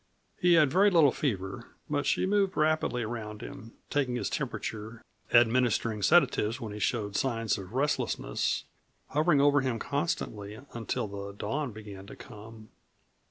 [0.39, 6.01] He had very little fever, but she moved rapidly around him, taking his temperature, administering
[6.01, 8.63] sedatives when he showed signs of restlessness,
[9.09, 12.69] hovering over him constantly until the dawn began to come.